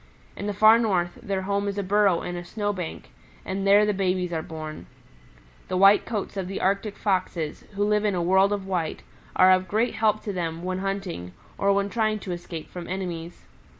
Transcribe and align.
In 0.35 0.47
the 0.47 0.53
Far 0.55 0.79
North, 0.79 1.19
their 1.21 1.43
home 1.43 1.67
is 1.67 1.77
a 1.77 1.83
burrow 1.83 2.23
in 2.23 2.35
a 2.35 2.43
snow 2.43 2.73
bank, 2.73 3.11
and 3.45 3.67
there 3.67 3.85
the 3.85 3.93
babies 3.93 4.33
are 4.33 4.41
born. 4.41 4.87
The 5.67 5.77
white 5.77 6.07
coats 6.07 6.35
of 6.37 6.47
the 6.47 6.59
Arctic 6.59 6.97
Foxes, 6.97 7.65
who 7.73 7.83
live 7.83 8.03
in 8.03 8.15
a 8.15 8.23
world 8.23 8.51
of 8.51 8.65
white, 8.65 9.03
are 9.35 9.51
of 9.51 9.67
great 9.67 9.93
help 9.93 10.23
to 10.23 10.33
them 10.33 10.63
when 10.63 10.79
hunting, 10.79 11.33
or 11.55 11.71
when 11.71 11.87
trying 11.91 12.17
to 12.21 12.31
escape 12.31 12.67
from 12.71 12.87
enemies. 12.87 13.45